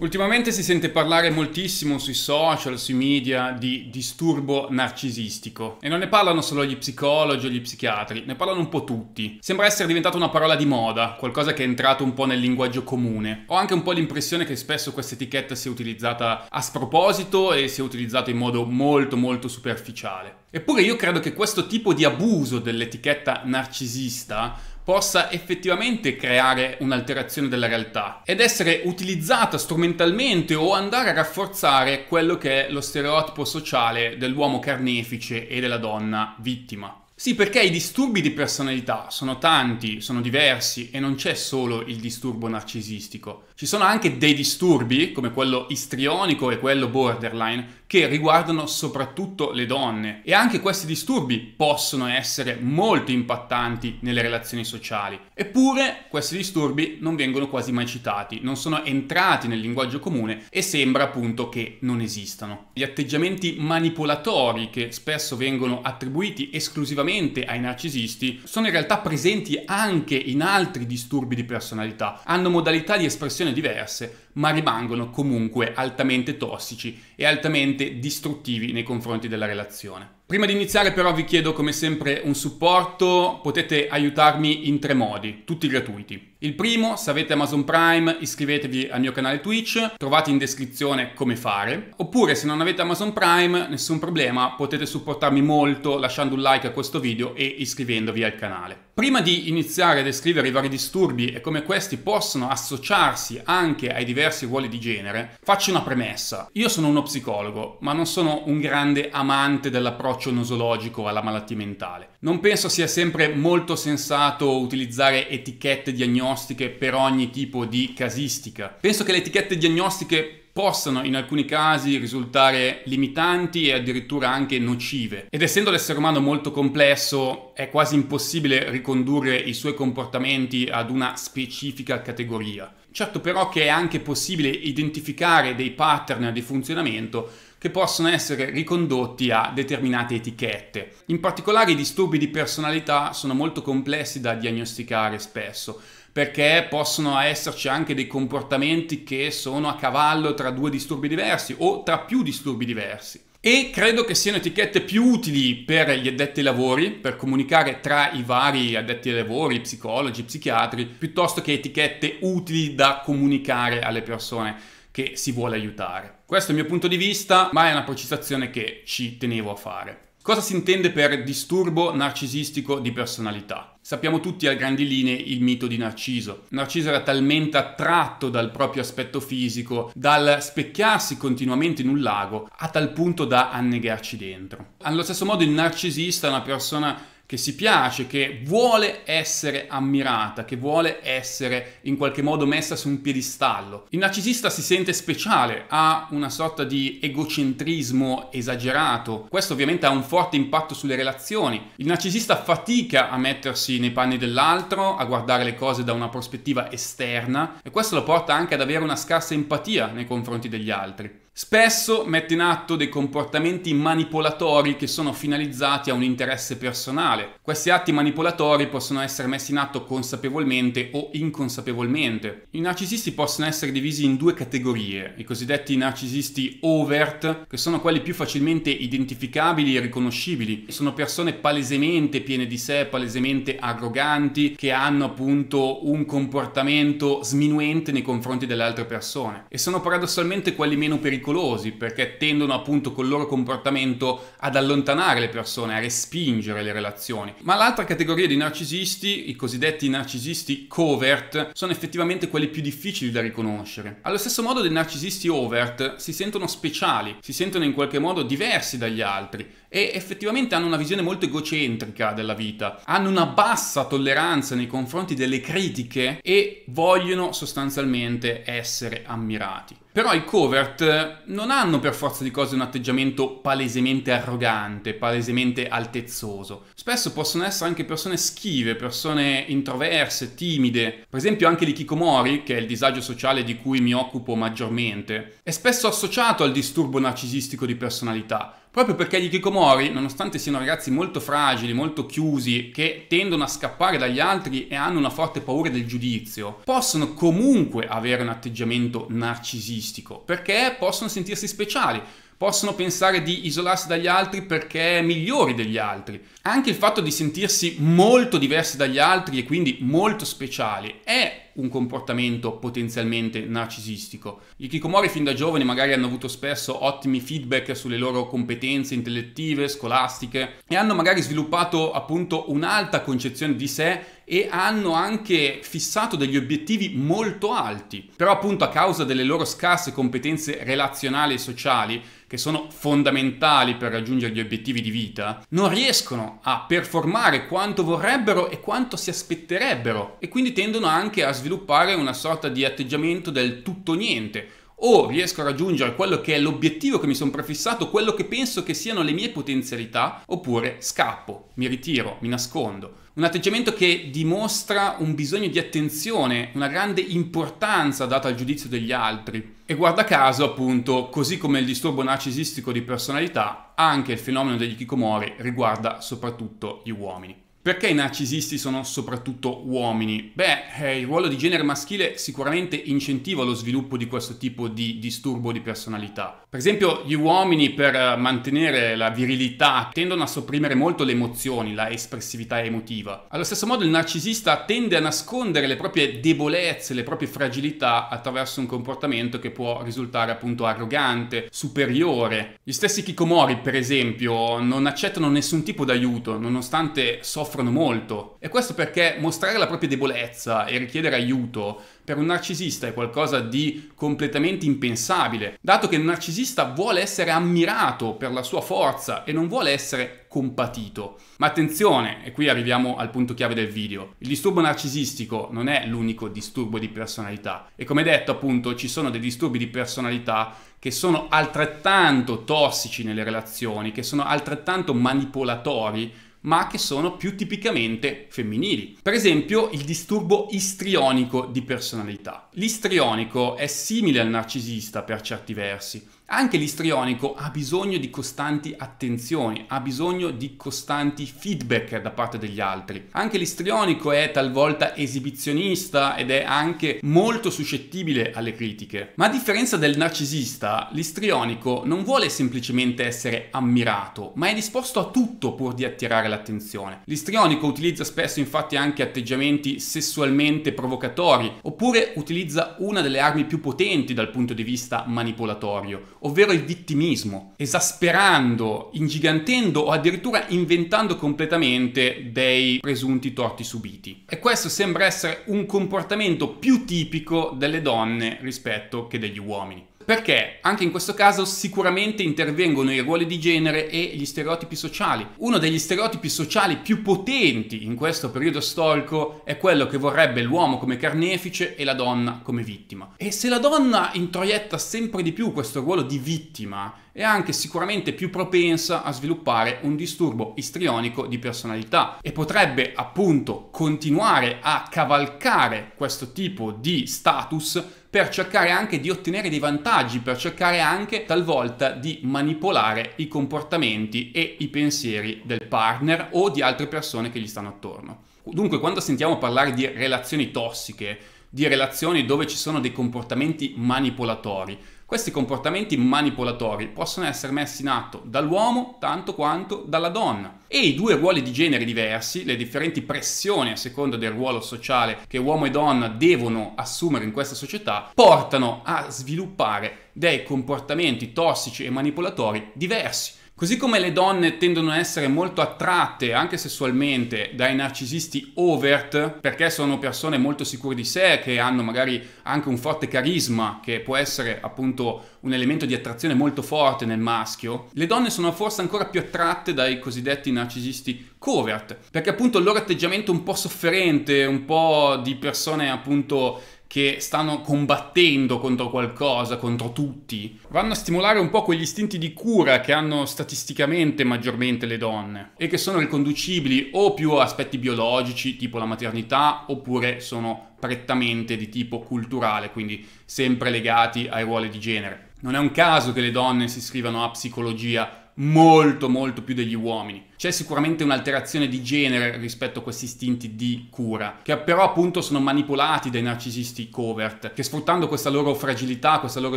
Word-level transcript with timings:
Ultimamente 0.00 0.50
si 0.50 0.62
sente 0.62 0.88
parlare 0.88 1.28
moltissimo 1.28 1.98
sui 1.98 2.14
social, 2.14 2.78
sui 2.78 2.94
media 2.94 3.50
di 3.50 3.90
disturbo 3.90 4.68
narcisistico 4.70 5.76
e 5.78 5.90
non 5.90 5.98
ne 5.98 6.08
parlano 6.08 6.40
solo 6.40 6.64
gli 6.64 6.78
psicologi 6.78 7.46
o 7.46 7.50
gli 7.50 7.60
psichiatri, 7.60 8.22
ne 8.24 8.34
parlano 8.34 8.60
un 8.60 8.70
po' 8.70 8.82
tutti. 8.82 9.36
Sembra 9.42 9.66
essere 9.66 9.86
diventata 9.86 10.16
una 10.16 10.30
parola 10.30 10.56
di 10.56 10.64
moda, 10.64 11.16
qualcosa 11.18 11.52
che 11.52 11.64
è 11.64 11.66
entrato 11.66 12.02
un 12.02 12.14
po' 12.14 12.24
nel 12.24 12.40
linguaggio 12.40 12.82
comune. 12.82 13.44
Ho 13.48 13.56
anche 13.56 13.74
un 13.74 13.82
po' 13.82 13.92
l'impressione 13.92 14.46
che 14.46 14.56
spesso 14.56 14.92
questa 14.92 15.16
etichetta 15.16 15.54
sia 15.54 15.70
utilizzata 15.70 16.46
a 16.48 16.60
sproposito 16.62 17.52
e 17.52 17.68
sia 17.68 17.84
utilizzata 17.84 18.30
in 18.30 18.38
modo 18.38 18.64
molto 18.64 19.18
molto 19.18 19.48
superficiale. 19.48 20.39
Eppure 20.52 20.82
io 20.82 20.96
credo 20.96 21.20
che 21.20 21.32
questo 21.32 21.68
tipo 21.68 21.94
di 21.94 22.04
abuso 22.04 22.58
dell'etichetta 22.58 23.42
narcisista 23.44 24.58
possa 24.82 25.30
effettivamente 25.30 26.16
creare 26.16 26.76
un'alterazione 26.80 27.46
della 27.46 27.68
realtà 27.68 28.22
ed 28.24 28.40
essere 28.40 28.82
utilizzata 28.86 29.58
strumentalmente 29.58 30.56
o 30.56 30.72
andare 30.72 31.10
a 31.10 31.14
rafforzare 31.14 32.04
quello 32.06 32.36
che 32.36 32.66
è 32.66 32.70
lo 32.72 32.80
stereotipo 32.80 33.44
sociale 33.44 34.16
dell'uomo 34.16 34.58
carnefice 34.58 35.46
e 35.46 35.60
della 35.60 35.78
donna 35.78 36.34
vittima. 36.40 37.00
Sì, 37.14 37.34
perché 37.34 37.60
i 37.60 37.70
disturbi 37.70 38.22
di 38.22 38.30
personalità 38.30 39.10
sono 39.10 39.36
tanti, 39.36 40.00
sono 40.00 40.22
diversi 40.22 40.88
e 40.90 41.00
non 41.00 41.16
c'è 41.16 41.34
solo 41.34 41.82
il 41.82 41.98
disturbo 41.98 42.48
narcisistico. 42.48 43.44
Ci 43.60 43.66
sono 43.66 43.84
anche 43.84 44.16
dei 44.16 44.32
disturbi, 44.32 45.12
come 45.12 45.32
quello 45.32 45.66
istrionico 45.68 46.50
e 46.50 46.58
quello 46.58 46.88
borderline, 46.88 47.80
che 47.90 48.06
riguardano 48.06 48.66
soprattutto 48.66 49.50
le 49.50 49.66
donne 49.66 50.22
e 50.24 50.32
anche 50.32 50.60
questi 50.60 50.86
disturbi 50.86 51.38
possono 51.40 52.06
essere 52.06 52.56
molto 52.58 53.10
impattanti 53.10 53.98
nelle 54.02 54.22
relazioni 54.22 54.64
sociali. 54.64 55.18
Eppure 55.34 56.04
questi 56.08 56.36
disturbi 56.36 56.98
non 57.00 57.16
vengono 57.16 57.48
quasi 57.48 57.72
mai 57.72 57.86
citati, 57.86 58.38
non 58.42 58.56
sono 58.56 58.84
entrati 58.84 59.48
nel 59.48 59.58
linguaggio 59.58 59.98
comune 59.98 60.44
e 60.50 60.62
sembra 60.62 61.02
appunto 61.02 61.48
che 61.48 61.78
non 61.80 62.00
esistano. 62.00 62.68
Gli 62.72 62.84
atteggiamenti 62.84 63.56
manipolatori 63.58 64.70
che 64.70 64.92
spesso 64.92 65.36
vengono 65.36 65.80
attribuiti 65.82 66.50
esclusivamente 66.52 67.44
ai 67.44 67.58
narcisisti 67.58 68.40
sono 68.44 68.66
in 68.66 68.72
realtà 68.72 68.98
presenti 68.98 69.60
anche 69.66 70.14
in 70.14 70.42
altri 70.42 70.86
disturbi 70.86 71.34
di 71.34 71.42
personalità, 71.44 72.22
hanno 72.24 72.50
modalità 72.50 72.96
di 72.96 73.04
espressione 73.04 73.49
diverse, 73.52 74.28
ma 74.34 74.50
rimangono 74.50 75.10
comunque 75.10 75.72
altamente 75.74 76.36
tossici 76.36 77.00
e 77.14 77.24
altamente 77.24 77.98
distruttivi 77.98 78.72
nei 78.72 78.82
confronti 78.82 79.28
della 79.28 79.46
relazione. 79.46 80.18
Prima 80.26 80.46
di 80.46 80.52
iniziare 80.52 80.92
però 80.92 81.12
vi 81.12 81.24
chiedo 81.24 81.52
come 81.52 81.72
sempre 81.72 82.20
un 82.22 82.36
supporto, 82.36 83.40
potete 83.42 83.88
aiutarmi 83.88 84.68
in 84.68 84.78
tre 84.78 84.94
modi, 84.94 85.42
tutti 85.44 85.66
gratuiti. 85.66 86.34
Il 86.42 86.54
primo, 86.54 86.96
se 86.96 87.10
avete 87.10 87.34
Amazon 87.34 87.64
Prime, 87.64 88.16
iscrivetevi 88.18 88.88
al 88.90 89.00
mio 89.00 89.12
canale 89.12 89.42
Twitch, 89.42 89.96
trovate 89.98 90.30
in 90.30 90.38
descrizione 90.38 91.12
come 91.12 91.36
fare. 91.36 91.92
Oppure 91.98 92.34
se 92.34 92.46
non 92.46 92.62
avete 92.62 92.80
Amazon 92.80 93.12
Prime, 93.12 93.68
nessun 93.68 93.98
problema, 93.98 94.52
potete 94.52 94.86
supportarmi 94.86 95.42
molto 95.42 95.98
lasciando 95.98 96.34
un 96.34 96.40
like 96.40 96.66
a 96.66 96.70
questo 96.70 96.98
video 96.98 97.34
e 97.34 97.44
iscrivendovi 97.44 98.24
al 98.24 98.36
canale. 98.36 98.88
Prima 98.94 99.20
di 99.20 99.50
iniziare 99.50 100.00
a 100.00 100.02
descrivere 100.02 100.48
i 100.48 100.50
vari 100.50 100.70
disturbi 100.70 101.26
e 101.26 101.42
come 101.42 101.62
questi 101.62 101.98
possono 101.98 102.48
associarsi 102.48 103.40
anche 103.44 103.88
ai 103.88 104.06
diversi 104.06 104.46
ruoli 104.46 104.68
di 104.68 104.80
genere, 104.80 105.36
faccio 105.42 105.70
una 105.70 105.82
premessa. 105.82 106.48
Io 106.52 106.70
sono 106.70 106.88
uno 106.88 107.02
psicologo, 107.02 107.76
ma 107.80 107.92
non 107.92 108.06
sono 108.06 108.44
un 108.46 108.60
grande 108.60 109.10
amante 109.10 109.68
dell'approccio 109.68 110.30
nosologico 110.30 111.06
alla 111.06 111.22
malattia 111.22 111.56
mentale. 111.56 112.08
Non 112.20 112.40
penso 112.40 112.70
sia 112.70 112.86
sempre 112.86 113.28
molto 113.28 113.76
sensato 113.76 114.58
utilizzare 114.58 115.28
etichette 115.28 115.92
diagnostiche 115.92 116.28
diagnostiche 116.30 116.70
per 116.70 116.94
ogni 116.94 117.30
tipo 117.30 117.64
di 117.64 117.92
casistica. 117.94 118.76
Penso 118.80 119.04
che 119.04 119.12
le 119.12 119.18
etichette 119.18 119.56
diagnostiche 119.56 120.34
possano 120.52 121.04
in 121.04 121.16
alcuni 121.16 121.44
casi 121.44 121.96
risultare 121.96 122.82
limitanti 122.84 123.68
e 123.68 123.74
addirittura 123.74 124.30
anche 124.30 124.58
nocive. 124.58 125.26
Ed 125.30 125.42
essendo 125.42 125.70
l'essere 125.70 125.98
umano 125.98 126.20
molto 126.20 126.50
complesso, 126.50 127.54
è 127.54 127.70
quasi 127.70 127.94
impossibile 127.94 128.70
ricondurre 128.70 129.36
i 129.36 129.54
suoi 129.54 129.74
comportamenti 129.74 130.68
ad 130.70 130.90
una 130.90 131.16
specifica 131.16 132.02
categoria. 132.02 132.72
Certo 132.92 133.20
però 133.20 133.48
che 133.48 133.64
è 133.64 133.68
anche 133.68 134.00
possibile 134.00 134.48
identificare 134.48 135.54
dei 135.54 135.70
pattern 135.70 136.32
di 136.32 136.42
funzionamento 136.42 137.30
che 137.60 137.70
possono 137.70 138.08
essere 138.08 138.48
ricondotti 138.48 139.30
a 139.30 139.52
determinate 139.54 140.14
etichette. 140.14 140.94
In 141.06 141.20
particolare 141.20 141.72
i 141.72 141.76
disturbi 141.76 142.16
di 142.16 142.28
personalità 142.28 143.12
sono 143.12 143.34
molto 143.34 143.60
complessi 143.60 144.18
da 144.18 144.32
diagnosticare 144.32 145.18
spesso 145.18 145.80
perché 146.12 146.66
possono 146.68 147.18
esserci 147.20 147.68
anche 147.68 147.94
dei 147.94 148.06
comportamenti 148.06 149.04
che 149.04 149.30
sono 149.30 149.68
a 149.68 149.76
cavallo 149.76 150.34
tra 150.34 150.50
due 150.50 150.70
disturbi 150.70 151.08
diversi 151.08 151.54
o 151.58 151.82
tra 151.82 151.98
più 151.98 152.22
disturbi 152.22 152.64
diversi. 152.64 153.28
E 153.42 153.70
credo 153.72 154.04
che 154.04 154.14
siano 154.14 154.36
etichette 154.36 154.82
più 154.82 155.02
utili 155.02 155.54
per 155.54 155.90
gli 155.92 156.08
addetti 156.08 156.40
ai 156.40 156.44
lavori, 156.44 156.90
per 156.90 157.16
comunicare 157.16 157.80
tra 157.80 158.10
i 158.10 158.22
vari 158.22 158.76
addetti 158.76 159.08
ai 159.08 159.16
lavori, 159.16 159.60
psicologi, 159.60 160.24
psichiatri, 160.24 160.84
piuttosto 160.84 161.40
che 161.40 161.54
etichette 161.54 162.18
utili 162.20 162.74
da 162.74 163.00
comunicare 163.02 163.80
alle 163.80 164.02
persone 164.02 164.56
che 164.90 165.12
si 165.14 165.32
vuole 165.32 165.56
aiutare. 165.56 166.18
Questo 166.26 166.52
è 166.52 166.54
il 166.54 166.60
mio 166.60 166.68
punto 166.68 166.86
di 166.86 166.96
vista, 166.96 167.48
ma 167.52 167.68
è 167.68 167.72
una 167.72 167.84
precisazione 167.84 168.50
che 168.50 168.82
ci 168.84 169.16
tenevo 169.16 169.52
a 169.52 169.56
fare. 169.56 170.09
Cosa 170.30 170.42
si 170.42 170.54
intende 170.54 170.92
per 170.92 171.24
disturbo 171.24 171.92
narcisistico 171.92 172.78
di 172.78 172.92
personalità? 172.92 173.76
Sappiamo 173.80 174.20
tutti 174.20 174.46
a 174.46 174.54
grandi 174.54 174.86
linee 174.86 175.16
il 175.16 175.42
mito 175.42 175.66
di 175.66 175.76
Narciso. 175.76 176.44
Narciso 176.50 176.90
era 176.90 177.02
talmente 177.02 177.56
attratto 177.56 178.28
dal 178.28 178.52
proprio 178.52 178.82
aspetto 178.82 179.18
fisico, 179.18 179.90
dal 179.92 180.40
specchiarsi 180.40 181.16
continuamente 181.16 181.82
in 181.82 181.88
un 181.88 182.00
lago, 182.00 182.48
a 182.48 182.68
tal 182.68 182.92
punto 182.92 183.24
da 183.24 183.50
annegarci 183.50 184.16
dentro. 184.16 184.74
Allo 184.82 185.02
stesso 185.02 185.24
modo 185.24 185.42
il 185.42 185.50
narcisista 185.50 186.28
è 186.28 186.30
una 186.30 186.42
persona 186.42 186.96
che 187.30 187.36
si 187.36 187.54
piace, 187.54 188.08
che 188.08 188.40
vuole 188.42 189.02
essere 189.04 189.68
ammirata, 189.68 190.44
che 190.44 190.56
vuole 190.56 190.98
essere 191.00 191.74
in 191.82 191.96
qualche 191.96 192.22
modo 192.22 192.44
messa 192.44 192.74
su 192.74 192.88
un 192.88 193.00
piedistallo. 193.00 193.86
Il 193.90 194.00
narcisista 194.00 194.50
si 194.50 194.62
sente 194.62 194.92
speciale, 194.92 195.66
ha 195.68 196.08
una 196.10 196.28
sorta 196.28 196.64
di 196.64 196.98
egocentrismo 197.00 198.32
esagerato. 198.32 199.28
Questo 199.30 199.52
ovviamente 199.52 199.86
ha 199.86 199.90
un 199.90 200.02
forte 200.02 200.34
impatto 200.34 200.74
sulle 200.74 200.96
relazioni. 200.96 201.70
Il 201.76 201.86
narcisista 201.86 202.34
fatica 202.34 203.10
a 203.10 203.16
mettersi 203.16 203.78
nei 203.78 203.92
panni 203.92 204.18
dell'altro, 204.18 204.96
a 204.96 205.04
guardare 205.04 205.44
le 205.44 205.54
cose 205.54 205.84
da 205.84 205.92
una 205.92 206.08
prospettiva 206.08 206.72
esterna 206.72 207.60
e 207.62 207.70
questo 207.70 207.94
lo 207.94 208.02
porta 208.02 208.34
anche 208.34 208.54
ad 208.54 208.60
avere 208.60 208.82
una 208.82 208.96
scarsa 208.96 209.34
empatia 209.34 209.86
nei 209.86 210.04
confronti 210.04 210.48
degli 210.48 210.70
altri. 210.72 211.28
Spesso 211.32 212.04
mette 212.04 212.34
in 212.34 212.40
atto 212.40 212.76
dei 212.76 212.88
comportamenti 212.88 213.72
manipolatori 213.72 214.76
che 214.76 214.86
sono 214.86 215.12
finalizzati 215.12 215.88
a 215.88 215.94
un 215.94 216.02
interesse 216.02 216.58
personale. 216.58 217.19
Questi 217.42 217.70
atti 217.70 217.92
manipolatori 217.92 218.68
possono 218.68 219.00
essere 219.00 219.28
messi 219.28 219.50
in 219.50 219.58
atto 219.58 219.84
consapevolmente 219.84 220.90
o 220.92 221.10
inconsapevolmente. 221.12 222.46
I 222.50 222.60
narcisisti 222.60 223.12
possono 223.12 223.46
essere 223.46 223.72
divisi 223.72 224.04
in 224.04 224.16
due 224.16 224.34
categorie, 224.34 225.14
i 225.16 225.24
cosiddetti 225.24 225.76
narcisisti 225.76 226.58
overt, 226.62 227.46
che 227.48 227.56
sono 227.56 227.80
quelli 227.80 228.00
più 228.00 228.14
facilmente 228.14 228.70
identificabili 228.70 229.76
e 229.76 229.80
riconoscibili. 229.80 230.66
Sono 230.68 230.92
persone 230.92 231.32
palesemente 231.32 232.20
piene 232.20 232.46
di 232.46 232.58
sé, 232.58 232.86
palesemente 232.86 233.56
arroganti, 233.58 234.54
che 234.54 234.70
hanno 234.70 235.04
appunto 235.06 235.88
un 235.88 236.04
comportamento 236.06 237.22
sminuente 237.22 237.92
nei 237.92 238.02
confronti 238.02 238.46
delle 238.46 238.62
altre 238.62 238.84
persone. 238.84 239.46
E 239.48 239.58
sono 239.58 239.80
paradossalmente 239.80 240.54
quelli 240.54 240.76
meno 240.76 240.98
pericolosi 240.98 241.72
perché 241.72 242.16
tendono 242.16 242.54
appunto 242.54 242.92
col 242.92 243.08
loro 243.08 243.26
comportamento 243.26 244.28
ad 244.38 244.56
allontanare 244.56 245.20
le 245.20 245.28
persone, 245.28 245.74
a 245.74 245.80
respingere 245.80 246.62
le 246.62 246.72
relazioni. 246.72 247.09
Ma 247.42 247.54
l'altra 247.54 247.84
categoria 247.84 248.26
di 248.26 248.36
narcisisti, 248.36 249.30
i 249.30 249.36
cosiddetti 249.36 249.88
narcisisti 249.88 250.66
covert, 250.66 251.50
sono 251.52 251.72
effettivamente 251.72 252.28
quelli 252.28 252.48
più 252.48 252.62
difficili 252.62 253.10
da 253.10 253.20
riconoscere. 253.20 253.98
Allo 254.02 254.18
stesso 254.18 254.42
modo 254.42 254.60
dei 254.60 254.70
narcisisti 254.70 255.28
overt 255.28 255.96
si 255.96 256.12
sentono 256.12 256.46
speciali, 256.46 257.16
si 257.20 257.32
sentono 257.32 257.64
in 257.64 257.72
qualche 257.72 257.98
modo 257.98 258.22
diversi 258.22 258.78
dagli 258.78 259.00
altri 259.00 259.48
e 259.72 259.92
effettivamente 259.94 260.54
hanno 260.56 260.66
una 260.66 260.76
visione 260.76 261.00
molto 261.00 261.26
egocentrica 261.26 262.12
della 262.12 262.34
vita, 262.34 262.82
hanno 262.84 263.08
una 263.08 263.26
bassa 263.26 263.84
tolleranza 263.84 264.56
nei 264.56 264.66
confronti 264.66 265.14
delle 265.14 265.40
critiche 265.40 266.18
e 266.20 266.64
vogliono 266.66 267.32
sostanzialmente 267.32 268.42
essere 268.44 269.04
ammirati. 269.06 269.76
Però 269.92 270.12
i 270.12 270.24
covert 270.24 271.22
non 271.26 271.50
hanno 271.50 271.80
per 271.80 271.94
forza 271.94 272.22
di 272.22 272.30
cose 272.30 272.54
un 272.54 272.60
atteggiamento 272.60 273.38
palesemente 273.38 274.12
arrogante, 274.12 274.94
palesemente 274.94 275.66
altezzoso. 275.66 276.66
Spesso 276.74 277.12
possono 277.12 277.44
essere 277.44 277.70
anche 277.70 277.84
persone 277.84 278.16
schive, 278.16 278.76
persone 278.76 279.44
introverse, 279.48 280.34
timide. 280.34 281.06
Per 281.10 281.18
esempio 281.18 281.48
anche 281.48 281.64
l'ikikomori, 281.64 282.44
che 282.44 282.56
è 282.56 282.60
il 282.60 282.66
disagio 282.66 283.00
sociale 283.00 283.42
di 283.42 283.56
cui 283.56 283.80
mi 283.80 283.92
occupo 283.92 284.36
maggiormente, 284.36 285.38
è 285.42 285.50
spesso 285.50 285.88
associato 285.88 286.44
al 286.44 286.52
disturbo 286.52 287.00
narcisistico 287.00 287.66
di 287.66 287.74
personalità. 287.74 288.59
Proprio 288.72 288.94
perché 288.94 289.20
gli 289.20 289.28
Kikomori, 289.28 289.90
nonostante 289.90 290.38
siano 290.38 290.58
ragazzi 290.58 290.92
molto 290.92 291.18
fragili, 291.18 291.72
molto 291.72 292.06
chiusi, 292.06 292.70
che 292.72 293.06
tendono 293.08 293.42
a 293.42 293.48
scappare 293.48 293.98
dagli 293.98 294.20
altri 294.20 294.68
e 294.68 294.76
hanno 294.76 295.00
una 295.00 295.10
forte 295.10 295.40
paura 295.40 295.70
del 295.70 295.88
giudizio, 295.88 296.60
possono 296.62 297.12
comunque 297.14 297.88
avere 297.88 298.22
un 298.22 298.28
atteggiamento 298.28 299.06
narcisistico, 299.08 300.20
perché 300.20 300.76
possono 300.78 301.08
sentirsi 301.08 301.48
speciali, 301.48 302.00
possono 302.36 302.74
pensare 302.74 303.22
di 303.22 303.44
isolarsi 303.46 303.88
dagli 303.88 304.06
altri 304.06 304.42
perché 304.42 305.02
migliori 305.02 305.54
degli 305.54 305.76
altri. 305.76 306.24
Anche 306.42 306.70
il 306.70 306.76
fatto 306.76 307.02
di 307.02 307.10
sentirsi 307.10 307.76
molto 307.80 308.38
diversi 308.38 308.78
dagli 308.78 308.98
altri 308.98 309.38
e 309.38 309.44
quindi 309.44 309.76
molto 309.82 310.24
speciali 310.24 311.00
è 311.04 311.50
un 311.54 311.68
comportamento 311.68 312.52
potenzialmente 312.52 313.40
narcisistico. 313.40 314.40
I 314.56 314.68
Kikomori 314.68 315.10
fin 315.10 315.24
da 315.24 315.34
giovani 315.34 315.64
magari 315.64 315.92
hanno 315.92 316.06
avuto 316.06 316.28
spesso 316.28 316.84
ottimi 316.84 317.20
feedback 317.20 317.76
sulle 317.76 317.98
loro 317.98 318.26
competenze 318.26 318.94
intellettive, 318.94 319.68
scolastiche 319.68 320.60
e 320.66 320.76
hanno 320.76 320.94
magari 320.94 321.20
sviluppato 321.20 321.92
appunto 321.92 322.50
un'alta 322.50 323.02
concezione 323.02 323.56
di 323.56 323.68
sé 323.68 324.00
e 324.24 324.46
hanno 324.48 324.92
anche 324.92 325.58
fissato 325.60 326.14
degli 326.16 326.36
obiettivi 326.36 326.92
molto 326.94 327.52
alti. 327.52 328.08
Però 328.14 328.30
appunto 328.30 328.64
a 328.64 328.68
causa 328.68 329.04
delle 329.04 329.24
loro 329.24 329.44
scarse 329.44 329.92
competenze 329.92 330.60
relazionali 330.62 331.34
e 331.34 331.38
sociali, 331.38 332.00
che 332.28 332.36
sono 332.36 332.68
fondamentali 332.70 333.74
per 333.74 333.90
raggiungere 333.90 334.32
gli 334.32 334.38
obiettivi 334.38 334.80
di 334.80 334.90
vita, 334.90 335.44
non 335.48 335.68
riescono 335.68 336.38
a 336.42 336.64
performare 336.66 337.46
quanto 337.46 337.84
vorrebbero 337.84 338.50
e 338.50 338.60
quanto 338.60 338.96
si 338.96 339.10
aspetterebbero 339.10 340.16
e 340.18 340.28
quindi 340.28 340.52
tendono 340.52 340.86
anche 340.86 341.24
a 341.24 341.32
sviluppare 341.32 341.94
una 341.94 342.12
sorta 342.12 342.48
di 342.48 342.64
atteggiamento 342.64 343.30
del 343.30 343.62
tutto 343.62 343.94
niente. 343.94 344.48
O 344.82 345.08
riesco 345.08 345.42
a 345.42 345.44
raggiungere 345.44 345.94
quello 345.94 346.22
che 346.22 346.34
è 346.34 346.38
l'obiettivo 346.38 346.98
che 346.98 347.06
mi 347.06 347.14
sono 347.14 347.30
prefissato, 347.30 347.90
quello 347.90 348.14
che 348.14 348.24
penso 348.24 348.62
che 348.62 348.72
siano 348.72 349.02
le 349.02 349.12
mie 349.12 349.28
potenzialità, 349.28 350.22
oppure 350.26 350.76
scappo, 350.78 351.48
mi 351.54 351.66
ritiro, 351.66 352.16
mi 352.20 352.28
nascondo. 352.28 353.08
Un 353.12 353.24
atteggiamento 353.24 353.74
che 353.74 354.08
dimostra 354.10 354.96
un 355.00 355.14
bisogno 355.14 355.48
di 355.48 355.58
attenzione, 355.58 356.50
una 356.54 356.68
grande 356.68 357.02
importanza 357.02 358.06
data 358.06 358.28
al 358.28 358.36
giudizio 358.36 358.70
degli 358.70 358.92
altri. 358.92 359.56
E 359.66 359.74
guarda 359.74 360.04
caso, 360.04 360.44
appunto, 360.44 361.10
così 361.10 361.36
come 361.36 361.58
il 361.58 361.66
disturbo 361.66 362.02
narcisistico 362.02 362.72
di 362.72 362.80
personalità, 362.80 363.72
anche 363.74 364.12
il 364.12 364.18
fenomeno 364.18 364.56
degli 364.56 364.76
kikomori 364.76 365.34
riguarda 365.38 366.00
soprattutto 366.00 366.80
gli 366.84 366.90
uomini. 366.90 367.48
Perché 367.62 367.88
i 367.88 367.94
narcisisti 367.94 368.56
sono 368.56 368.84
soprattutto 368.84 369.68
uomini? 369.68 370.30
Beh, 370.32 370.62
eh, 370.78 370.98
il 371.00 371.04
ruolo 371.04 371.28
di 371.28 371.36
genere 371.36 371.62
maschile 371.62 372.16
sicuramente 372.16 372.74
incentiva 372.74 373.44
lo 373.44 373.52
sviluppo 373.52 373.98
di 373.98 374.06
questo 374.06 374.38
tipo 374.38 374.66
di 374.66 374.98
disturbo 374.98 375.52
di 375.52 375.60
personalità. 375.60 376.42
Per 376.48 376.58
esempio, 376.58 377.02
gli 377.04 377.12
uomini 377.12 377.68
per 377.74 378.16
mantenere 378.16 378.96
la 378.96 379.10
virilità 379.10 379.90
tendono 379.92 380.22
a 380.22 380.26
sopprimere 380.26 380.74
molto 380.74 381.04
le 381.04 381.12
emozioni, 381.12 381.74
la 381.74 381.90
espressività 381.90 382.62
emotiva. 382.62 383.26
Allo 383.28 383.44
stesso 383.44 383.66
modo 383.66 383.84
il 383.84 383.90
narcisista 383.90 384.64
tende 384.64 384.96
a 384.96 385.00
nascondere 385.00 385.66
le 385.66 385.76
proprie 385.76 386.18
debolezze, 386.18 386.94
le 386.94 387.02
proprie 387.02 387.28
fragilità 387.28 388.08
attraverso 388.08 388.60
un 388.60 388.66
comportamento 388.66 389.38
che 389.38 389.50
può 389.50 389.82
risultare 389.82 390.32
appunto 390.32 390.64
arrogante, 390.64 391.48
superiore. 391.50 392.58
Gli 392.62 392.72
stessi 392.72 393.02
Kikomori, 393.02 393.58
per 393.58 393.74
esempio, 393.76 394.58
non 394.60 394.86
accettano 394.86 395.28
nessun 395.28 395.62
tipo 395.62 395.84
d'aiuto, 395.84 396.38
nonostante 396.38 397.18
soffrano 397.20 397.48
soffrono 397.50 397.72
molto. 397.72 398.36
E 398.38 398.48
questo 398.48 398.74
perché 398.74 399.16
mostrare 399.18 399.58
la 399.58 399.66
propria 399.66 399.88
debolezza 399.88 400.66
e 400.66 400.78
richiedere 400.78 401.16
aiuto 401.16 401.80
per 402.04 402.16
un 402.16 402.26
narcisista 402.26 402.86
è 402.86 402.94
qualcosa 402.94 403.40
di 403.40 403.90
completamente 403.94 404.64
impensabile, 404.66 405.58
dato 405.60 405.88
che 405.88 405.96
il 405.96 406.02
narcisista 406.02 406.64
vuole 406.64 407.00
essere 407.00 407.30
ammirato 407.30 408.14
per 408.14 408.32
la 408.32 408.42
sua 408.42 408.60
forza 408.60 409.24
e 409.24 409.32
non 409.32 409.48
vuole 409.48 409.72
essere 409.72 410.26
compatito. 410.28 411.18
Ma 411.38 411.48
attenzione, 411.48 412.24
e 412.24 412.30
qui 412.30 412.48
arriviamo 412.48 412.96
al 412.96 413.10
punto 413.10 413.34
chiave 413.34 413.54
del 413.54 413.68
video, 413.68 414.14
il 414.18 414.28
disturbo 414.28 414.60
narcisistico 414.60 415.48
non 415.50 415.68
è 415.68 415.86
l'unico 415.86 416.28
disturbo 416.28 416.78
di 416.78 416.88
personalità 416.88 417.70
e 417.74 417.84
come 417.84 418.04
detto 418.04 418.30
appunto 418.30 418.76
ci 418.76 418.88
sono 418.88 419.10
dei 419.10 419.20
disturbi 419.20 419.58
di 419.58 419.66
personalità 419.66 420.54
che 420.78 420.90
sono 420.90 421.26
altrettanto 421.28 422.44
tossici 422.44 423.04
nelle 423.04 423.22
relazioni, 423.22 423.92
che 423.92 424.02
sono 424.02 424.24
altrettanto 424.24 424.94
manipolatori 424.94 426.28
ma 426.42 426.66
che 426.66 426.78
sono 426.78 427.16
più 427.16 427.36
tipicamente 427.36 428.26
femminili. 428.30 428.98
Per 429.02 429.12
esempio 429.12 429.70
il 429.70 429.82
disturbo 429.82 430.48
istrionico 430.50 431.46
di 431.46 431.62
personalità. 431.62 432.48
L'istrionico 432.52 433.56
è 433.56 433.66
simile 433.66 434.20
al 434.20 434.28
narcisista 434.28 435.02
per 435.02 435.20
certi 435.20 435.52
versi, 435.52 436.06
anche 436.32 436.58
l'istrionico 436.58 437.34
ha 437.34 437.50
bisogno 437.50 437.98
di 437.98 438.08
costanti 438.08 438.72
attenzioni, 438.76 439.64
ha 439.66 439.80
bisogno 439.80 440.30
di 440.30 440.54
costanti 440.56 441.26
feedback 441.26 442.00
da 442.00 442.10
parte 442.10 442.38
degli 442.38 442.60
altri. 442.60 443.08
Anche 443.12 443.36
l'istrionico 443.36 444.12
è 444.12 444.30
talvolta 444.30 444.96
esibizionista 444.96 446.16
ed 446.16 446.30
è 446.30 446.44
anche 446.44 447.00
molto 447.02 447.50
suscettibile 447.50 448.30
alle 448.32 448.54
critiche. 448.54 449.12
Ma 449.16 449.26
a 449.26 449.28
differenza 449.30 449.76
del 449.76 449.96
narcisista, 449.96 450.88
l'istrionico 450.92 451.82
non 451.84 452.04
vuole 452.04 452.28
semplicemente 452.28 453.04
essere 453.04 453.48
ammirato, 453.50 454.30
ma 454.36 454.48
è 454.48 454.54
disposto 454.54 455.00
a 455.00 455.10
tutto 455.10 455.54
pur 455.54 455.74
di 455.74 455.84
attirare 455.84 456.28
l'attenzione. 456.28 457.00
L'istrionico 457.06 457.66
utilizza 457.66 458.04
spesso 458.04 458.38
infatti 458.38 458.76
anche 458.76 459.02
atteggiamenti 459.02 459.80
sessualmente 459.80 460.72
provocatori, 460.72 461.52
oppure 461.62 462.12
utilizza 462.14 462.76
una 462.78 463.00
delle 463.00 463.18
armi 463.18 463.46
più 463.46 463.58
potenti 463.58 464.14
dal 464.14 464.30
punto 464.30 464.54
di 464.54 464.62
vista 464.62 465.04
manipolatorio, 465.08 466.18
ovvero 466.20 466.52
il 466.52 466.64
vittimismo, 466.64 467.54
esasperando, 467.56 468.90
ingigantendo 468.94 469.80
o 469.80 469.90
addirittura 469.90 470.46
inventando 470.48 471.16
completamente 471.16 472.30
dei 472.32 472.78
presunti 472.80 473.32
torti 473.32 473.64
subiti. 473.64 474.24
E 474.28 474.38
questo 474.38 474.68
sembra 474.68 475.06
essere 475.06 475.42
un 475.46 475.66
comportamento 475.66 476.48
più 476.48 476.84
tipico 476.84 477.54
delle 477.56 477.82
donne 477.82 478.38
rispetto 478.40 479.06
che 479.06 479.18
degli 479.18 479.38
uomini. 479.38 479.88
Perché 480.10 480.58
anche 480.62 480.82
in 480.82 480.90
questo 480.90 481.14
caso 481.14 481.44
sicuramente 481.44 482.24
intervengono 482.24 482.90
i 482.90 482.98
ruoli 482.98 483.26
di 483.26 483.38
genere 483.38 483.88
e 483.88 484.10
gli 484.14 484.24
stereotipi 484.24 484.74
sociali. 484.74 485.24
Uno 485.36 485.58
degli 485.58 485.78
stereotipi 485.78 486.28
sociali 486.28 486.78
più 486.78 487.00
potenti 487.00 487.84
in 487.84 487.94
questo 487.94 488.30
periodo 488.30 488.60
storico 488.60 489.42
è 489.44 489.56
quello 489.56 489.86
che 489.86 489.98
vorrebbe 489.98 490.42
l'uomo 490.42 490.78
come 490.78 490.96
carnefice 490.96 491.76
e 491.76 491.84
la 491.84 491.94
donna 491.94 492.40
come 492.42 492.64
vittima. 492.64 493.14
E 493.18 493.30
se 493.30 493.48
la 493.48 493.58
donna 493.58 494.10
introietta 494.14 494.78
sempre 494.78 495.22
di 495.22 495.30
più 495.30 495.52
questo 495.52 495.80
ruolo 495.80 496.02
di 496.10 496.18
vittima, 496.18 496.92
è 497.12 497.22
anche 497.22 497.52
sicuramente 497.52 498.12
più 498.12 498.30
propensa 498.30 499.04
a 499.04 499.12
sviluppare 499.12 499.78
un 499.82 499.94
disturbo 499.94 500.54
istrionico 500.56 501.26
di 501.26 501.38
personalità 501.38 502.18
e 502.20 502.32
potrebbe 502.32 502.92
appunto 502.94 503.68
continuare 503.70 504.58
a 504.60 504.88
cavalcare 504.90 505.92
questo 505.96 506.32
tipo 506.32 506.72
di 506.72 507.06
status 507.06 507.84
per 508.10 508.28
cercare 508.28 508.70
anche 508.70 508.98
di 508.98 509.08
ottenere 509.08 509.48
dei 509.48 509.60
vantaggi, 509.60 510.18
per 510.18 510.36
cercare 510.36 510.80
anche 510.80 511.24
talvolta 511.24 511.90
di 511.90 512.18
manipolare 512.24 513.12
i 513.16 513.28
comportamenti 513.28 514.32
e 514.32 514.56
i 514.58 514.66
pensieri 514.66 515.42
del 515.44 515.68
partner 515.68 516.30
o 516.32 516.50
di 516.50 516.60
altre 516.60 516.88
persone 516.88 517.30
che 517.30 517.38
gli 517.38 517.46
stanno 517.46 517.68
attorno. 517.68 518.22
Dunque, 518.42 518.80
quando 518.80 518.98
sentiamo 518.98 519.38
parlare 519.38 519.72
di 519.72 519.86
relazioni 519.86 520.50
tossiche, 520.50 521.18
di 521.52 521.66
relazioni 521.66 522.24
dove 522.24 522.46
ci 522.46 522.56
sono 522.56 522.78
dei 522.78 522.92
comportamenti 522.92 523.74
manipolatori. 523.76 524.78
Questi 525.10 525.32
comportamenti 525.32 525.96
manipolatori 525.96 526.86
possono 526.86 527.26
essere 527.26 527.50
messi 527.50 527.82
in 527.82 527.88
atto 527.88 528.22
dall'uomo 528.24 528.96
tanto 529.00 529.34
quanto 529.34 529.82
dalla 529.84 530.08
donna. 530.08 530.60
E 530.68 530.78
i 530.78 530.94
due 530.94 531.16
ruoli 531.16 531.42
di 531.42 531.52
genere 531.52 531.84
diversi, 531.84 532.44
le 532.44 532.54
differenti 532.54 533.02
pressioni 533.02 533.72
a 533.72 533.76
seconda 533.76 534.16
del 534.16 534.30
ruolo 534.30 534.60
sociale 534.60 535.18
che 535.26 535.36
uomo 535.36 535.64
e 535.64 535.70
donna 535.70 536.06
devono 536.06 536.74
assumere 536.76 537.24
in 537.24 537.32
questa 537.32 537.56
società, 537.56 538.08
portano 538.14 538.82
a 538.84 539.10
sviluppare 539.10 540.10
dei 540.12 540.44
comportamenti 540.44 541.32
tossici 541.32 541.84
e 541.84 541.90
manipolatori 541.90 542.70
diversi. 542.74 543.32
Così 543.60 543.76
come 543.76 543.98
le 543.98 544.12
donne 544.12 544.56
tendono 544.56 544.90
a 544.90 544.96
essere 544.96 545.28
molto 545.28 545.60
attratte 545.60 546.32
anche 546.32 546.56
sessualmente 546.56 547.50
dai 547.52 547.74
narcisisti 547.74 548.52
overt, 548.54 549.32
perché 549.38 549.68
sono 549.68 549.98
persone 549.98 550.38
molto 550.38 550.64
sicure 550.64 550.94
di 550.94 551.04
sé, 551.04 551.40
che 551.44 551.58
hanno 551.58 551.82
magari 551.82 552.26
anche 552.44 552.70
un 552.70 552.78
forte 552.78 553.06
carisma, 553.06 553.80
che 553.84 554.00
può 554.00 554.16
essere 554.16 554.60
appunto 554.62 555.36
un 555.40 555.52
elemento 555.52 555.84
di 555.84 555.92
attrazione 555.92 556.32
molto 556.32 556.62
forte 556.62 557.04
nel 557.04 557.18
maschio, 557.18 557.90
le 557.92 558.06
donne 558.06 558.30
sono 558.30 558.50
forse 558.50 558.80
ancora 558.80 559.04
più 559.04 559.20
attratte 559.20 559.74
dai 559.74 559.98
cosiddetti 559.98 560.50
narcisisti 560.50 561.32
covert, 561.36 561.98
perché 562.10 562.30
appunto 562.30 562.56
il 562.56 562.64
loro 562.64 562.78
atteggiamento 562.78 563.30
un 563.30 563.42
po' 563.42 563.54
sofferente, 563.54 564.46
un 564.46 564.64
po' 564.64 565.20
di 565.22 565.34
persone 565.34 565.90
appunto 565.90 566.62
che 566.90 567.18
stanno 567.20 567.60
combattendo 567.60 568.58
contro 568.58 568.90
qualcosa, 568.90 569.58
contro 569.58 569.92
tutti, 569.92 570.58
vanno 570.70 570.90
a 570.90 570.96
stimolare 570.96 571.38
un 571.38 571.48
po' 571.48 571.62
quegli 571.62 571.82
istinti 571.82 572.18
di 572.18 572.32
cura 572.32 572.80
che 572.80 572.92
hanno 572.92 573.26
statisticamente 573.26 574.24
maggiormente 574.24 574.86
le 574.86 574.98
donne 574.98 575.52
e 575.56 575.68
che 575.68 575.78
sono 575.78 576.00
riconducibili 576.00 576.90
o 576.94 577.14
più 577.14 577.30
a 577.34 577.44
aspetti 577.44 577.78
biologici, 577.78 578.56
tipo 578.56 578.78
la 578.78 578.86
maternità, 578.86 579.66
oppure 579.68 580.18
sono 580.18 580.70
prettamente 580.80 581.56
di 581.56 581.68
tipo 581.68 582.00
culturale, 582.00 582.72
quindi 582.72 583.06
sempre 583.24 583.70
legati 583.70 584.26
ai 584.28 584.42
ruoli 584.42 584.68
di 584.68 584.80
genere. 584.80 585.28
Non 585.42 585.54
è 585.54 585.58
un 585.58 585.70
caso 585.70 586.12
che 586.12 586.20
le 586.20 586.32
donne 586.32 586.66
si 586.66 586.78
iscrivano 586.78 587.22
a 587.22 587.30
psicologia 587.30 588.29
molto 588.40 589.08
molto 589.08 589.42
più 589.42 589.54
degli 589.54 589.74
uomini. 589.74 590.26
C'è 590.36 590.50
sicuramente 590.50 591.04
un'alterazione 591.04 591.68
di 591.68 591.82
genere 591.82 592.38
rispetto 592.38 592.78
a 592.78 592.82
questi 592.82 593.04
istinti 593.04 593.54
di 593.54 593.88
cura, 593.90 594.38
che 594.42 594.56
però 594.56 594.82
appunto 594.82 595.20
sono 595.20 595.40
manipolati 595.40 596.10
dai 596.10 596.22
narcisisti 596.22 596.88
covert, 596.88 597.52
che 597.52 597.62
sfruttando 597.62 598.08
questa 598.08 598.30
loro 598.30 598.54
fragilità, 598.54 599.18
questa 599.18 599.40
loro 599.40 599.56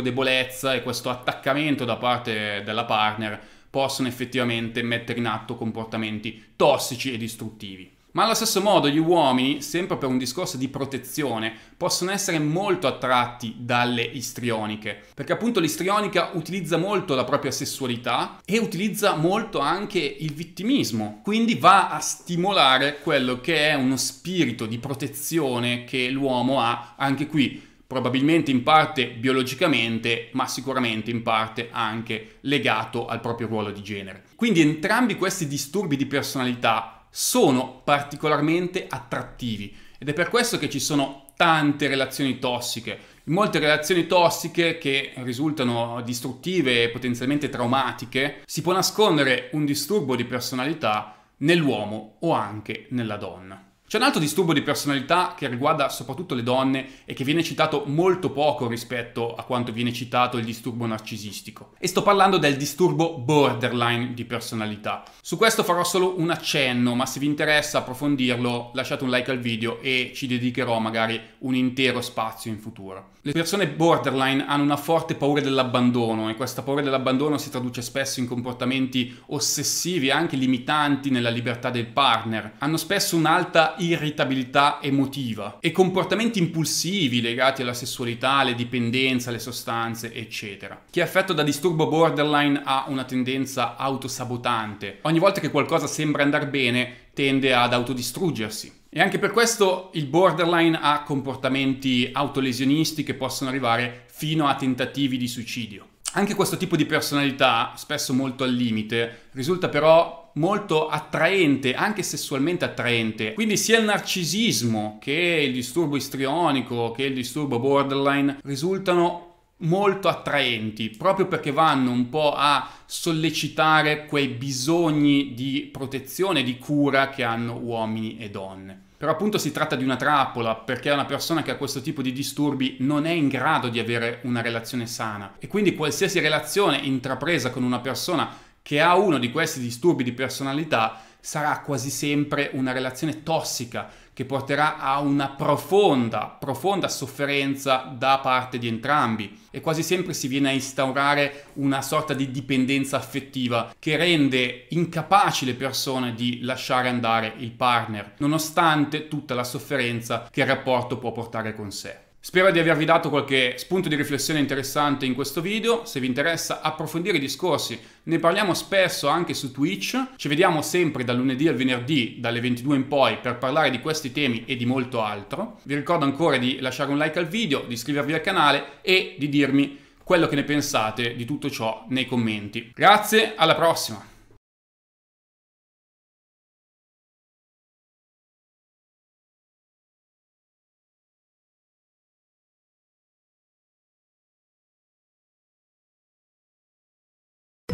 debolezza 0.00 0.74
e 0.74 0.82
questo 0.82 1.08
attaccamento 1.08 1.84
da 1.84 1.96
parte 1.96 2.62
della 2.64 2.84
partner 2.84 3.40
possono 3.70 4.06
effettivamente 4.06 4.82
mettere 4.82 5.18
in 5.18 5.26
atto 5.26 5.56
comportamenti 5.56 6.52
tossici 6.54 7.12
e 7.12 7.16
distruttivi. 7.16 7.93
Ma 8.14 8.22
allo 8.22 8.34
stesso 8.34 8.60
modo 8.60 8.88
gli 8.88 8.98
uomini, 8.98 9.60
sempre 9.60 9.96
per 9.96 10.08
un 10.08 10.18
discorso 10.18 10.56
di 10.56 10.68
protezione, 10.68 11.52
possono 11.76 12.12
essere 12.12 12.38
molto 12.38 12.86
attratti 12.86 13.56
dalle 13.58 14.02
istrioniche, 14.02 15.02
perché 15.14 15.32
appunto 15.32 15.58
l'istrionica 15.58 16.30
utilizza 16.34 16.76
molto 16.76 17.16
la 17.16 17.24
propria 17.24 17.50
sessualità 17.50 18.38
e 18.44 18.58
utilizza 18.58 19.16
molto 19.16 19.58
anche 19.58 19.98
il 19.98 20.32
vittimismo, 20.32 21.22
quindi 21.24 21.56
va 21.56 21.90
a 21.90 21.98
stimolare 21.98 23.00
quello 23.00 23.40
che 23.40 23.70
è 23.70 23.74
uno 23.74 23.96
spirito 23.96 24.66
di 24.66 24.78
protezione 24.78 25.82
che 25.82 26.08
l'uomo 26.08 26.60
ha 26.60 26.94
anche 26.96 27.26
qui 27.26 27.60
probabilmente 27.84 28.52
in 28.52 28.62
parte 28.62 29.08
biologicamente, 29.08 30.28
ma 30.32 30.46
sicuramente 30.46 31.10
in 31.10 31.22
parte 31.22 31.68
anche 31.72 32.36
legato 32.42 33.06
al 33.06 33.20
proprio 33.20 33.48
ruolo 33.48 33.72
di 33.72 33.82
genere. 33.82 34.22
Quindi 34.36 34.60
entrambi 34.60 35.16
questi 35.16 35.48
disturbi 35.48 35.96
di 35.96 36.06
personalità 36.06 37.03
sono 37.16 37.80
particolarmente 37.84 38.86
attrattivi 38.88 39.72
ed 39.98 40.08
è 40.08 40.12
per 40.12 40.28
questo 40.28 40.58
che 40.58 40.68
ci 40.68 40.80
sono 40.80 41.26
tante 41.36 41.86
relazioni 41.86 42.40
tossiche. 42.40 42.98
Molte 43.26 43.60
relazioni 43.60 44.08
tossiche 44.08 44.78
che 44.78 45.12
risultano 45.18 46.02
distruttive 46.04 46.82
e 46.82 46.90
potenzialmente 46.90 47.48
traumatiche 47.48 48.42
si 48.44 48.62
può 48.62 48.72
nascondere 48.72 49.50
un 49.52 49.64
disturbo 49.64 50.16
di 50.16 50.24
personalità 50.24 51.16
nell'uomo 51.38 52.16
o 52.18 52.32
anche 52.32 52.86
nella 52.90 53.16
donna. 53.16 53.73
C'è 53.94 54.00
un 54.00 54.06
altro 54.06 54.20
disturbo 54.20 54.52
di 54.52 54.62
personalità 54.62 55.34
che 55.36 55.46
riguarda 55.46 55.88
soprattutto 55.88 56.34
le 56.34 56.42
donne 56.42 57.04
e 57.04 57.14
che 57.14 57.22
viene 57.22 57.44
citato 57.44 57.84
molto 57.86 58.30
poco 58.30 58.66
rispetto 58.66 59.36
a 59.36 59.44
quanto 59.44 59.70
viene 59.70 59.92
citato 59.92 60.36
il 60.36 60.44
disturbo 60.44 60.84
narcisistico. 60.84 61.74
E 61.78 61.86
sto 61.86 62.02
parlando 62.02 62.36
del 62.36 62.56
disturbo 62.56 63.16
borderline 63.18 64.12
di 64.12 64.24
personalità. 64.24 65.04
Su 65.20 65.36
questo 65.36 65.62
farò 65.62 65.84
solo 65.84 66.18
un 66.18 66.30
accenno, 66.30 66.96
ma 66.96 67.06
se 67.06 67.20
vi 67.20 67.26
interessa 67.26 67.78
approfondirlo 67.78 68.72
lasciate 68.74 69.04
un 69.04 69.10
like 69.10 69.30
al 69.30 69.38
video 69.38 69.80
e 69.80 70.10
ci 70.12 70.26
dedicherò 70.26 70.80
magari 70.80 71.20
un 71.38 71.54
intero 71.54 72.00
spazio 72.00 72.50
in 72.50 72.58
futuro. 72.58 73.12
Le 73.26 73.32
persone 73.32 73.68
borderline 73.68 74.44
hanno 74.46 74.64
una 74.64 74.76
forte 74.76 75.14
paura 75.14 75.40
dell'abbandono 75.40 76.28
e 76.28 76.34
questa 76.34 76.60
paura 76.60 76.82
dell'abbandono 76.82 77.38
si 77.38 77.48
traduce 77.48 77.80
spesso 77.80 78.20
in 78.20 78.26
comportamenti 78.26 79.16
ossessivi 79.28 80.08
e 80.08 80.10
anche 80.10 80.36
limitanti 80.36 81.08
nella 81.08 81.30
libertà 81.30 81.70
del 81.70 81.86
partner. 81.86 82.56
Hanno 82.58 82.76
spesso 82.76 83.16
un'alta 83.16 83.76
irritabilità 83.88 84.78
emotiva 84.82 85.58
e 85.60 85.72
comportamenti 85.72 86.38
impulsivi 86.38 87.20
legati 87.20 87.62
alla 87.62 87.74
sessualità, 87.74 88.32
alle 88.34 88.54
dipendenze, 88.54 89.28
alle 89.28 89.38
sostanze, 89.38 90.12
eccetera. 90.12 90.82
Chi 90.90 91.00
è 91.00 91.02
affetto 91.02 91.32
da 91.32 91.42
disturbo 91.42 91.88
borderline 91.88 92.62
ha 92.64 92.84
una 92.88 93.04
tendenza 93.04 93.76
autosabotante. 93.76 94.98
Ogni 95.02 95.18
volta 95.18 95.40
che 95.40 95.50
qualcosa 95.50 95.86
sembra 95.86 96.22
andare 96.22 96.48
bene, 96.48 96.96
tende 97.14 97.54
ad 97.54 97.72
autodistruggersi. 97.72 98.82
E 98.90 99.00
anche 99.00 99.18
per 99.18 99.32
questo 99.32 99.90
il 99.94 100.06
borderline 100.06 100.78
ha 100.80 101.02
comportamenti 101.02 102.10
autolesionisti 102.12 103.02
che 103.02 103.14
possono 103.14 103.50
arrivare 103.50 104.04
fino 104.06 104.46
a 104.46 104.54
tentativi 104.54 105.16
di 105.16 105.26
suicidio. 105.26 105.88
Anche 106.12 106.34
questo 106.34 106.56
tipo 106.56 106.76
di 106.76 106.86
personalità, 106.86 107.72
spesso 107.74 108.14
molto 108.14 108.44
al 108.44 108.52
limite, 108.52 109.22
risulta 109.32 109.68
però 109.68 110.23
molto 110.34 110.88
attraente, 110.88 111.74
anche 111.74 112.02
sessualmente 112.02 112.64
attraente. 112.64 113.34
Quindi 113.34 113.56
sia 113.56 113.78
il 113.78 113.84
narcisismo 113.84 114.98
che 115.00 115.44
il 115.46 115.52
disturbo 115.52 115.96
istrionico 115.96 116.92
che 116.92 117.04
il 117.04 117.14
disturbo 117.14 117.58
borderline 117.58 118.38
risultano 118.42 119.32
molto 119.58 120.08
attraenti 120.08 120.90
proprio 120.90 121.26
perché 121.26 121.52
vanno 121.52 121.90
un 121.90 122.08
po' 122.08 122.34
a 122.34 122.68
sollecitare 122.86 124.06
quei 124.06 124.28
bisogni 124.28 125.32
di 125.34 125.68
protezione, 125.72 126.42
di 126.42 126.58
cura 126.58 127.08
che 127.08 127.22
hanno 127.22 127.58
uomini 127.58 128.18
e 128.18 128.30
donne. 128.30 128.82
Però 128.96 129.10
appunto 129.10 129.38
si 129.38 129.52
tratta 129.52 129.76
di 129.76 129.84
una 129.84 129.96
trappola 129.96 130.54
perché 130.54 130.90
una 130.90 131.04
persona 131.04 131.42
che 131.42 131.50
ha 131.50 131.56
questo 131.56 131.82
tipo 131.82 132.00
di 132.00 132.12
disturbi 132.12 132.76
non 132.80 133.04
è 133.04 133.10
in 133.10 133.28
grado 133.28 133.68
di 133.68 133.78
avere 133.78 134.20
una 134.22 134.40
relazione 134.40 134.86
sana 134.86 135.34
e 135.38 135.46
quindi 135.46 135.74
qualsiasi 135.74 136.20
relazione 136.20 136.78
intrapresa 136.78 137.50
con 137.50 137.64
una 137.64 137.80
persona 137.80 138.43
che 138.66 138.80
ha 138.80 138.96
uno 138.96 139.18
di 139.18 139.30
questi 139.30 139.60
disturbi 139.60 140.02
di 140.02 140.12
personalità 140.12 141.02
sarà 141.20 141.60
quasi 141.60 141.90
sempre 141.90 142.48
una 142.54 142.72
relazione 142.72 143.22
tossica 143.22 143.90
che 144.14 144.24
porterà 144.24 144.78
a 144.78 145.00
una 145.00 145.28
profonda, 145.28 146.34
profonda 146.40 146.88
sofferenza 146.88 147.94
da 147.94 148.20
parte 148.22 148.56
di 148.56 148.66
entrambi 148.66 149.38
e 149.50 149.60
quasi 149.60 149.82
sempre 149.82 150.14
si 150.14 150.28
viene 150.28 150.48
a 150.48 150.52
instaurare 150.52 151.48
una 151.54 151.82
sorta 151.82 152.14
di 152.14 152.30
dipendenza 152.30 152.96
affettiva 152.96 153.74
che 153.78 153.96
rende 153.96 154.64
incapaci 154.70 155.44
le 155.44 155.54
persone 155.54 156.14
di 156.14 156.40
lasciare 156.40 156.88
andare 156.88 157.34
il 157.36 157.50
partner, 157.50 158.14
nonostante 158.18 159.08
tutta 159.08 159.34
la 159.34 159.44
sofferenza 159.44 160.26
che 160.30 160.40
il 160.40 160.46
rapporto 160.46 160.96
può 160.96 161.12
portare 161.12 161.54
con 161.54 161.70
sé. 161.70 162.03
Spero 162.26 162.50
di 162.50 162.58
avervi 162.58 162.86
dato 162.86 163.10
qualche 163.10 163.58
spunto 163.58 163.90
di 163.90 163.96
riflessione 163.96 164.40
interessante 164.40 165.04
in 165.04 165.12
questo 165.14 165.42
video, 165.42 165.84
se 165.84 166.00
vi 166.00 166.06
interessa 166.06 166.62
approfondire 166.62 167.18
i 167.18 167.20
discorsi 167.20 167.78
ne 168.04 168.18
parliamo 168.18 168.54
spesso 168.54 169.08
anche 169.08 169.34
su 169.34 169.52
Twitch, 169.52 170.02
ci 170.16 170.28
vediamo 170.28 170.62
sempre 170.62 171.04
dal 171.04 171.18
lunedì 171.18 171.48
al 171.48 171.54
venerdì 171.54 172.16
dalle 172.20 172.40
22 172.40 172.76
in 172.76 172.88
poi 172.88 173.18
per 173.18 173.36
parlare 173.36 173.70
di 173.70 173.78
questi 173.78 174.10
temi 174.10 174.44
e 174.46 174.56
di 174.56 174.64
molto 174.64 175.02
altro. 175.02 175.58
Vi 175.64 175.74
ricordo 175.74 176.06
ancora 176.06 176.38
di 176.38 176.60
lasciare 176.60 176.90
un 176.90 176.96
like 176.96 177.18
al 177.18 177.28
video, 177.28 177.62
di 177.66 177.74
iscrivervi 177.74 178.14
al 178.14 178.22
canale 178.22 178.80
e 178.80 179.16
di 179.18 179.28
dirmi 179.28 179.78
quello 180.02 180.26
che 180.26 180.36
ne 180.36 180.44
pensate 180.44 181.16
di 181.16 181.26
tutto 181.26 181.50
ciò 181.50 181.84
nei 181.90 182.06
commenti. 182.06 182.70
Grazie, 182.74 183.34
alla 183.36 183.54
prossima! 183.54 184.13